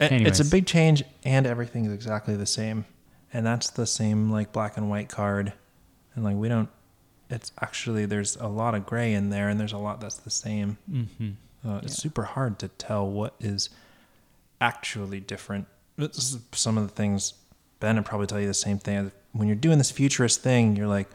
[0.00, 2.84] And It's a big change, and everything is exactly the same.
[3.32, 5.52] And that's the same like black and white card.
[6.14, 6.68] And like we don't.
[7.30, 10.30] It's actually there's a lot of gray in there, and there's a lot that's the
[10.30, 10.78] same.
[10.90, 11.30] hmm
[11.66, 13.68] Uh, It's super hard to tell what is
[14.60, 15.66] actually different.
[15.96, 17.34] This some of the things
[17.80, 19.12] Ben would probably tell you the same thing.
[19.32, 21.08] When you're doing this futurist thing, you're like,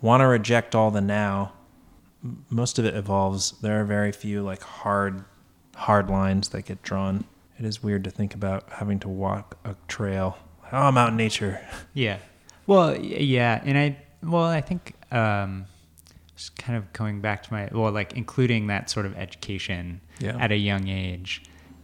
[0.00, 1.52] want to reject all the now.
[2.50, 3.52] Most of it evolves.
[3.60, 5.24] There are very few like hard,
[5.76, 7.24] hard lines that get drawn.
[7.58, 10.38] It is weird to think about having to walk a trail.
[10.72, 11.60] Oh, I'm out in nature.
[11.94, 12.18] Yeah.
[12.66, 15.66] Well, yeah, and I well, I think um,
[16.36, 20.36] just kind of going back to my well, like including that sort of education Yeah.
[20.38, 21.42] at a young age,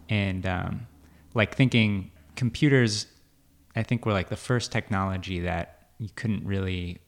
[0.09, 0.87] and um,
[1.35, 3.07] like thinking computers.
[3.77, 6.99] I think were like the first technology that you couldn't really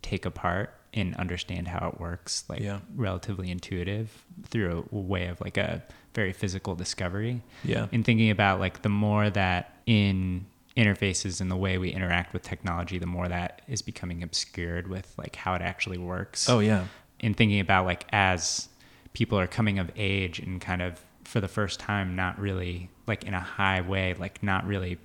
[0.00, 2.80] take apart and understand how it works, like Yeah.
[2.96, 5.82] relatively intuitive through a way of like a
[6.14, 7.42] very physical discovery.
[7.62, 7.86] Yeah.
[7.92, 12.42] In thinking about like the more that in interfaces and the way we interact with
[12.42, 16.48] technology, the more that is becoming obscured with like how it actually works.
[16.48, 16.84] Oh yeah.
[17.18, 18.68] in thinking about like as
[19.12, 23.24] people are coming of age and kind of for the first time not really like
[23.24, 24.96] in a high way like not really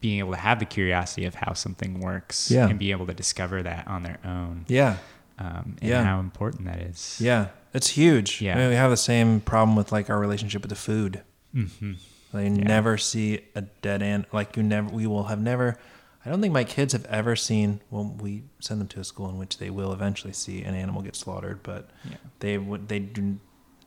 [0.00, 2.66] being able to have the curiosity of how something works Yeah.
[2.68, 4.96] and be able to discover that on their own Yeah.
[5.38, 6.02] um, and Yeah.
[6.04, 7.48] how important that is Yeah.
[7.74, 8.40] It's huge.
[8.42, 8.54] Yeah.
[8.54, 11.22] I mean, we have the same problem with like our relationship with the food.
[11.52, 11.92] hmm
[12.32, 14.26] Like, you never see a dead end.
[14.32, 15.78] Like you never, we will have never.
[16.24, 17.80] I don't think my kids have ever seen.
[17.90, 21.02] Well, we send them to a school in which they will eventually see an animal
[21.02, 22.16] get slaughtered, but Yeah.
[22.38, 22.88] they would.
[22.88, 23.38] They do.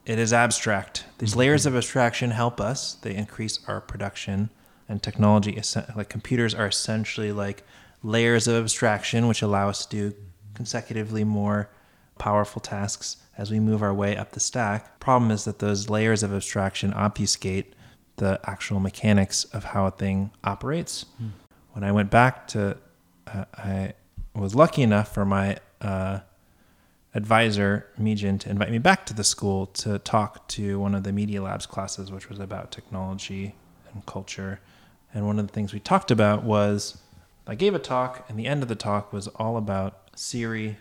[0.05, 1.05] It is abstract.
[1.17, 1.39] These mm-hmm.
[1.39, 2.95] layers of abstraction help us.
[2.95, 4.49] They increase our production
[4.87, 5.59] and technology.
[5.95, 7.63] Like computers are essentially like
[8.03, 10.15] layers of abstraction, which allow us to do
[10.53, 11.69] consecutively more
[12.19, 14.99] powerful tasks as we move our way up the stack.
[14.99, 17.74] Problem is that those layers of abstraction obfuscate
[18.17, 21.05] the actual mechanics of how a thing operates.
[21.73, 22.77] When I went back to,
[23.27, 23.93] uh, I
[24.33, 26.19] was lucky enough for my uh,
[27.13, 31.11] advisor, Meejin, to invite me back to the school to talk to one of the
[31.11, 33.55] Media Labs classes, which was about technology
[33.93, 34.59] and culture.
[35.13, 36.97] And one of the things we talked about was
[37.47, 40.77] I gave a talk, and the end of the talk was all about Siri,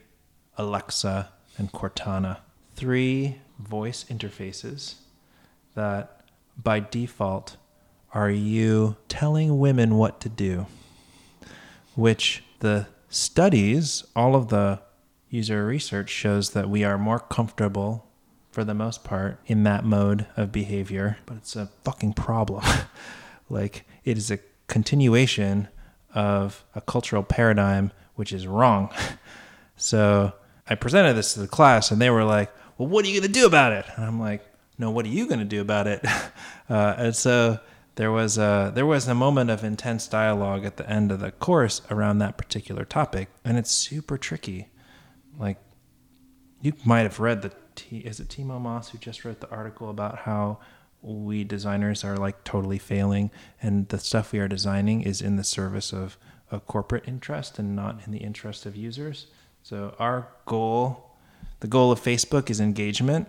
[0.56, 2.38] Alexa, and Cortana.
[2.74, 4.94] Three voice interfaces
[5.74, 6.13] that
[6.56, 7.56] by default
[8.12, 10.66] are you telling women what to do,
[11.96, 14.80] which the studies, all of the
[15.28, 18.06] user research shows that we are more comfortable
[18.52, 22.64] for the most part in that mode of behavior, but it's a fucking problem.
[23.50, 24.38] like it is a
[24.68, 25.66] continuation
[26.14, 28.90] of a cultural paradigm which is wrong.
[29.76, 30.32] So
[30.68, 33.32] I presented this to the class, and they were like, "Well, what are you going
[33.32, 34.44] to do about it?" And I'm like,
[34.78, 36.04] "No, what are you going to do about it?"
[36.66, 37.58] Uh, and so
[37.96, 41.30] there was a there was a moment of intense dialogue at the end of the
[41.30, 44.70] course around that particular topic, and it's super tricky.
[45.38, 45.58] Like
[46.62, 49.90] you might have read the T, is it Timo Moss who just wrote the article
[49.90, 50.58] about how
[51.02, 55.44] we designers are like totally failing and the stuff we are designing is in the
[55.44, 56.16] service of
[56.50, 59.26] a corporate interest and not in the interest of users.
[59.62, 61.16] So our goal,
[61.60, 63.28] the goal of Facebook is engagement.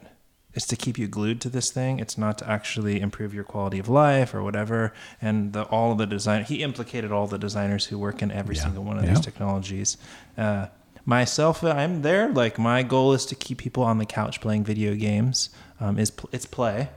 [0.56, 2.00] Is to keep you glued to this thing.
[2.00, 4.94] It's not to actually improve your quality of life or whatever.
[5.22, 8.56] And the, all of the design, he implicated all the designers who work in every
[8.56, 8.64] Yeah.
[8.64, 9.10] single one of Yeah.
[9.16, 9.98] these technologies.
[10.38, 10.68] Uh,
[11.06, 12.30] myself, I'm there.
[12.32, 15.50] Like my goal is to keep people on the couch playing video games.
[15.82, 16.88] Um, is pl- it's play,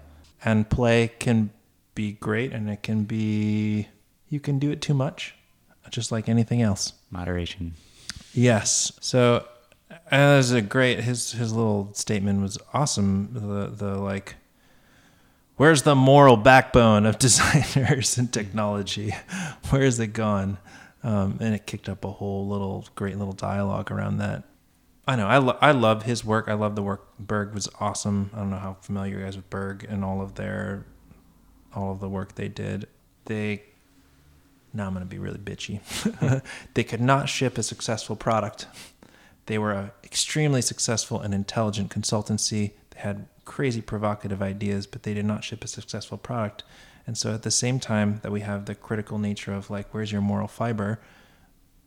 [0.44, 1.50] and play can
[1.96, 3.88] be great, and it can be
[4.30, 5.34] you can do it too much,
[5.90, 6.92] just like anything else.
[7.10, 7.74] moderation
[8.34, 8.92] Yes.
[9.00, 9.44] So
[10.10, 13.30] that was a great his his little statement was awesome.
[13.32, 14.36] The the like
[15.56, 19.14] where's the moral backbone of designers and technology?
[19.70, 20.58] Where is it gone?
[21.02, 24.44] Um, and it kicked up a whole little great little dialogue around that.
[25.06, 26.48] I know I, lo- I love his work.
[26.48, 27.16] I love the work.
[27.18, 28.30] Berg was awesome.
[28.34, 30.84] I don't know how familiar you guys with Berg and all of their
[31.74, 32.88] all of the work they did.
[33.24, 33.62] They
[34.74, 35.80] now I'm going to be really bitchy.
[36.74, 38.66] they could not ship a successful product.
[39.48, 42.72] They were an extremely successful and intelligent consultancy.
[42.90, 46.64] They had crazy provocative ideas, but they did not ship a successful product.
[47.06, 50.12] And so at the same time that we have the critical nature of like where's
[50.12, 51.00] your moral fiber,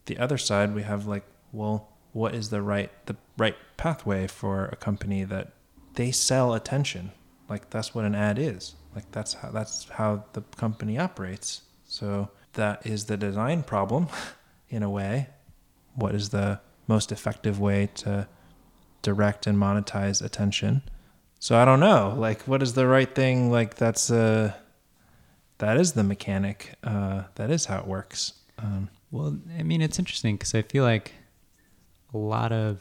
[0.06, 4.66] the other side we have like well what is the right the right pathway for
[4.66, 5.54] a company that
[5.94, 7.12] they sell attention
[7.50, 12.30] like that's what an ad is like that's how that's how the company operates so
[12.54, 14.08] that is the design problem
[14.70, 15.28] in a way
[15.96, 16.60] what is the
[16.96, 18.28] most effective way to
[19.02, 20.74] direct and monetize attention.
[21.40, 23.36] So i don't know like what is the right thing?
[23.58, 24.54] Like that's uh
[25.64, 28.34] that is the mechanic uh that is how it works.
[28.64, 31.08] Um Well, I mean, it's interesting because I feel like
[32.14, 32.76] a lot of,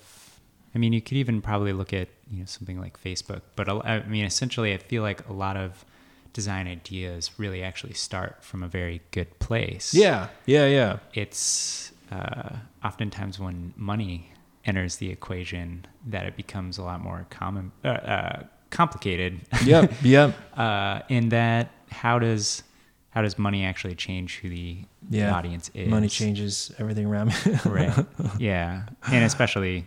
[0.74, 4.06] I mean, you could even probably look at you know something like Facebook, but I
[4.14, 5.84] mean, essentially, I feel like a lot of
[6.32, 9.88] design ideas really actually start from a very good place.
[10.04, 10.92] yeah yeah yeah.
[11.22, 14.32] It's uh, oftentimes when money
[14.64, 19.40] enters the equation that it becomes a lot more common, uh, uh, complicated.
[19.64, 22.62] yep yep uh, in that, how does
[23.10, 25.34] how does money actually change who the Yeah.
[25.34, 25.88] audience is?
[25.88, 27.34] money changes everything around me
[27.64, 28.06] right?
[28.38, 29.84] Yeah, and especially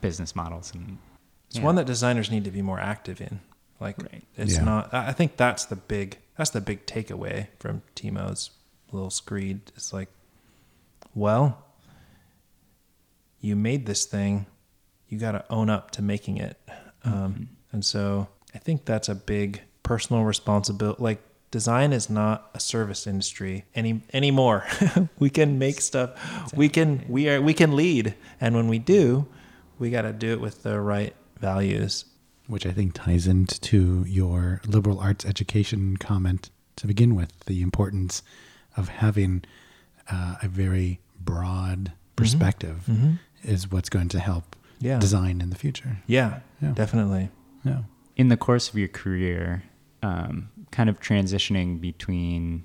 [0.00, 0.98] business models and
[1.48, 1.64] it's yeah.
[1.64, 3.40] one that designers need to be more active in
[3.80, 4.24] like Right.
[4.36, 4.64] it's Yeah.
[4.64, 8.50] not i I think that's the big that's the big takeaway from timo's
[8.92, 10.08] little screed it's like
[11.14, 11.63] well
[13.44, 14.46] you made this thing
[15.08, 16.58] you got to own up to making it.
[17.04, 21.02] Um, and so I think that's a big personal responsibility.
[21.02, 21.20] Like
[21.50, 24.64] design is not a service industry any anymore.
[25.18, 26.10] we can make stuff.
[26.56, 29.26] We can we are we can lead, and when we do,
[29.78, 32.06] we got to do it with the right values.
[32.46, 38.22] which I think ties into your liberal arts education comment to begin with the importance
[38.76, 39.44] of having
[40.10, 42.88] uh, a very broad perspective
[43.44, 44.98] is what's going to help Yeah.
[44.98, 45.98] design in the future.
[46.06, 46.72] Yeah, Yeah.
[46.72, 47.30] definitely.
[47.64, 47.82] Yeah.
[48.16, 49.64] in the course of your career,
[50.02, 52.64] um, kind of transitioning between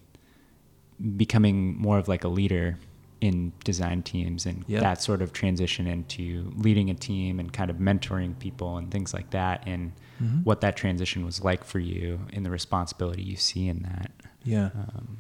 [1.18, 2.78] becoming more of like a leader
[3.22, 4.80] in design teams and Yeah.
[4.82, 9.14] that sort of transition into leading a team and kind of mentoring people and things
[9.14, 10.40] like that, and Mm-hmm.
[10.44, 14.12] what that transition was like for you and the responsibility you see in that.
[14.44, 14.70] Yeah.
[14.76, 15.20] Um,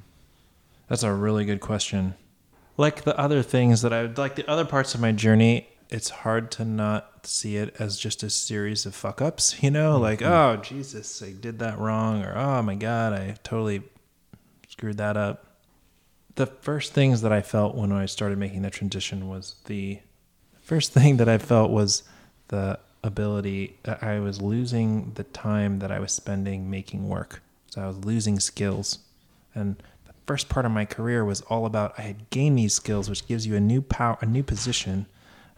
[0.89, 2.15] That's a really good question.
[2.79, 6.49] Like the other things that I like the other parts of my journey, it's hard
[6.51, 10.31] to not see it as just a series of fuck ups, you know, like, mm-hmm.
[10.31, 13.81] oh Jesus, I did that wrong or oh my god, I totally
[14.69, 15.45] screwed that up.
[16.35, 19.99] The first things that I felt when I started making the transition was the
[20.61, 22.03] first thing that I felt was
[22.47, 27.41] the ability I was losing the time that I was spending making work.
[27.71, 28.99] So I was losing skills.
[29.53, 29.75] And
[30.29, 33.47] first part of my career was all about I had gained these skills, which gives
[33.47, 35.07] you a new power, a new position,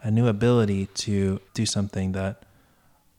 [0.02, 2.46] a new ability to do something that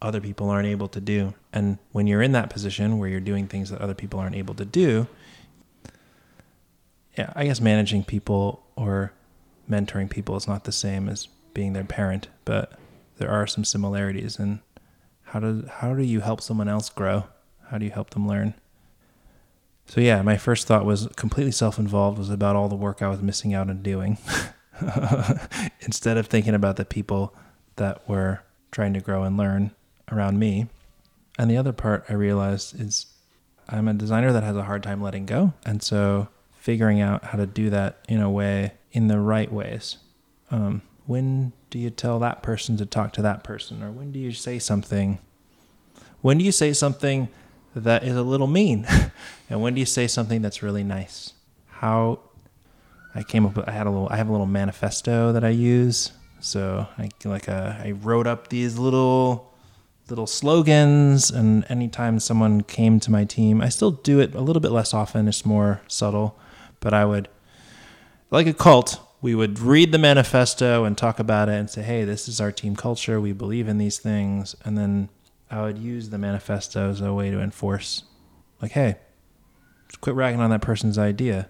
[0.02, 1.32] other people aren't able to do.
[1.52, 4.54] And when you're in that position where you're doing things that other people aren't able
[4.54, 5.06] to do,
[7.16, 9.12] yeah, I guess managing people or
[9.70, 12.72] mentoring people is not the same as being their parent, but
[13.18, 14.60] there are some similarities in
[15.22, 17.26] how do how do you help someone else grow?
[17.68, 18.54] How do you help them learn?
[19.86, 23.22] So yeah, my first thought was completely self-involved was about all the work I was
[23.22, 24.18] missing out on doing.
[25.80, 27.34] Instead of thinking about the people
[27.76, 29.70] that were trying to grow and learn
[30.10, 30.66] around me.
[31.38, 33.06] And the other part I realized is
[33.68, 35.52] I'm a designer that has a hard time letting go.
[35.64, 39.98] And so figuring out how to do that in a way, in the right ways.
[40.50, 43.82] Um, when do you tell that person to talk to that person?
[43.82, 45.18] Or when do you say something?
[46.20, 47.28] When do you say something
[47.80, 48.86] that is a little mean?
[49.50, 51.32] and when do you say something that's really nice?
[51.66, 52.20] How
[53.14, 55.50] I came up with, I had a little, I have a little manifesto that I
[55.50, 56.12] use.
[56.40, 59.54] So I like a, I wrote up these little
[60.08, 64.60] little slogans and anytime someone came to my team i still do it a little
[64.60, 66.38] bit less often it's more subtle
[66.80, 67.26] but i would
[68.30, 72.04] like a cult we would read the manifesto and talk about it and say hey
[72.04, 75.08] this is our team culture we believe in these things and then
[75.50, 78.04] i would use the manifesto as a way to enforce
[78.60, 78.96] like hey
[80.00, 81.48] quit ragging on that person's idea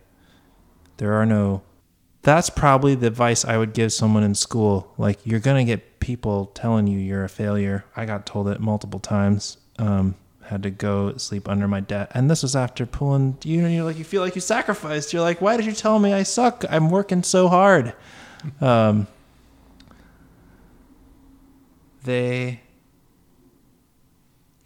[0.98, 1.62] there are no
[2.24, 4.92] that's probably the advice I would give someone in school.
[4.96, 7.84] Like you're gonna get people telling you you're a failure.
[7.94, 9.58] I got told it multiple times.
[9.78, 10.16] Um,
[10.46, 13.36] had to go sleep under my desk, and this was after pulling.
[13.44, 15.12] You know, you're like you feel like you sacrificed.
[15.12, 16.64] You're like, why did you tell me I suck?
[16.68, 17.94] I'm working so hard.
[18.60, 19.06] Um,
[22.04, 22.62] they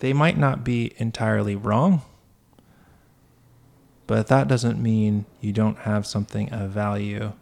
[0.00, 2.02] they might not be entirely wrong
[4.08, 7.34] but that doesn't mean you don't have something of value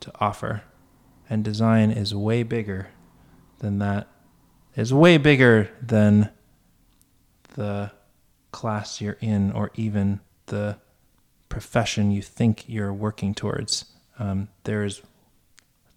[0.00, 0.64] to offer.
[1.30, 2.88] And design is way bigger
[3.60, 4.08] than that.
[4.74, 6.30] Is way bigger than
[7.54, 7.92] the
[8.50, 10.78] class you're in or even the
[11.48, 13.84] profession you think you're working towards.
[14.18, 15.02] Um, there's a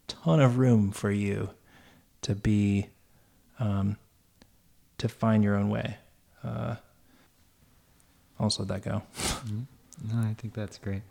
[0.08, 1.50] ton of room for you
[2.22, 2.90] to be,
[3.58, 3.98] um,
[5.02, 5.98] to find your own way.
[6.44, 6.76] Uh,
[8.40, 9.02] also, that go.
[9.52, 11.02] no, I think that's great.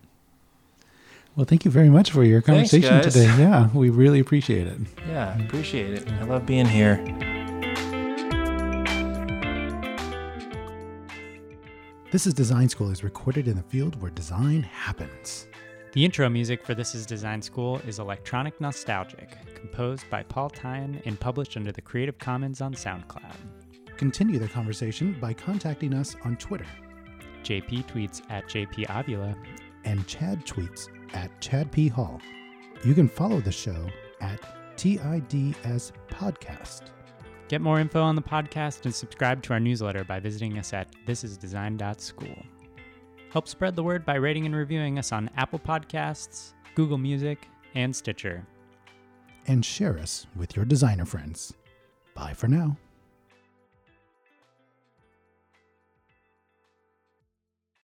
[1.37, 3.13] Well, thank you very much for your conversation guys.
[3.13, 3.27] today.
[3.39, 4.79] Yeah, we really appreciate it.
[5.09, 6.09] Yeah, appreciate it.
[6.13, 6.97] I love being here.
[12.11, 15.47] This is Design School is recorded in the field where design happens.
[15.93, 21.01] The intro music for This Is Design School is Electronic Nostalgic, composed by Paul Tyan
[21.05, 23.60] and published under the Creative Commons on SoundCloud.
[24.01, 26.65] Continue the conversation by contacting us on Twitter,
[27.43, 29.37] JP tweets at JP Avila.
[29.85, 31.87] and Chad tweets at Chad P.
[31.87, 32.19] Hall.
[32.83, 33.91] You can follow the show
[34.23, 34.41] at
[34.79, 36.85] TIDS Podcast.
[37.49, 40.89] Get more info on the podcast and subscribe to our newsletter by visiting us at
[41.07, 42.43] thisisdesign.school.
[43.31, 47.95] Help spread the word by rating and reviewing us on Apple Podcasts, Google Music, and
[47.95, 48.47] Stitcher.
[49.47, 51.53] And share us with your designer friends.
[52.15, 52.79] Bye for now.